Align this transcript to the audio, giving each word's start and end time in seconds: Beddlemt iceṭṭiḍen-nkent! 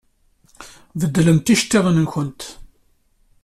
Beddlemt 0.99 1.53
iceṭṭiḍen-nkent! 1.53 2.41